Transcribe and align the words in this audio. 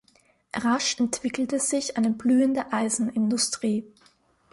Rasch 0.55 0.99
entwickelte 0.99 1.59
sich 1.59 1.95
eine 1.95 2.09
blühende 2.09 2.73
Eisenindustrie. 2.73 3.85